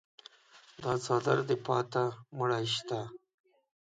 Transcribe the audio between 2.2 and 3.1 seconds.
مړی شته.